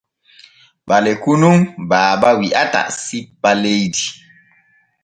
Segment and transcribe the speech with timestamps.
[0.87, 1.57] Ɓaleku nun
[1.89, 4.05] Baaba wi’ata sippa leydi.